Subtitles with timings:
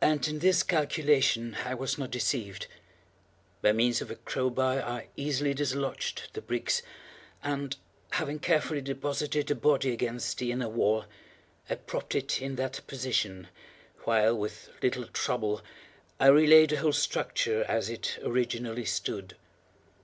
[0.00, 2.68] And in this calculation I was not deceived.
[3.60, 6.80] By means of a crow bar I easily dislodged the bricks,
[7.42, 7.76] and,
[8.10, 11.06] having carefully deposited the body against the inner wall,
[11.68, 13.48] I propped it in that position,
[14.04, 15.62] while, with little trouble,
[16.20, 19.34] I re laid the whole structure as it originally stood.